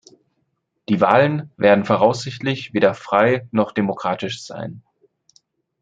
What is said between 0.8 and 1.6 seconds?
Die Wahlen